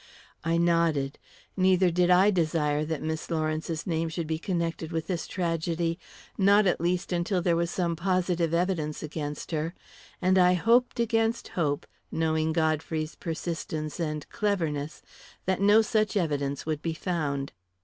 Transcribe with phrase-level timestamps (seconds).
[0.43, 1.19] I nodded;
[1.55, 5.99] neither did I desire that Miss Lawrence's name should be connected with this tragedy
[6.39, 9.75] not, at least, until there was some positive evidence against her.
[10.19, 15.03] And I hoped against hope, knowing Godfrey's persistence and cleverness,
[15.45, 17.51] that no such evidence would be found.